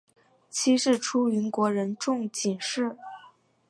[0.49, 2.97] 妻是出云国人众井氏。